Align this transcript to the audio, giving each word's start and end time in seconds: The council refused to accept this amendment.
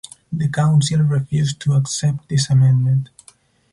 The 0.33 0.49
council 0.49 1.01
refused 1.01 1.59
to 1.59 1.73
accept 1.73 2.27
this 2.27 2.49
amendment. 2.49 3.09